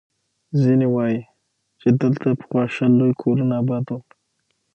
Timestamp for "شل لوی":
2.75-3.13